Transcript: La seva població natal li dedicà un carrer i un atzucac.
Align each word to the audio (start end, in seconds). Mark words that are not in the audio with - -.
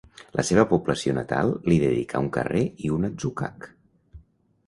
La 0.37 0.43
seva 0.47 0.63
població 0.69 1.13
natal 1.17 1.51
li 1.67 1.77
dedicà 1.83 2.21
un 2.25 2.29
carrer 2.37 2.63
i 2.87 2.91
un 2.95 3.07
atzucac. 3.11 3.67